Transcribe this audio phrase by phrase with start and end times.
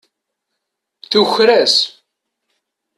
[1.11, 1.75] Tuker-as.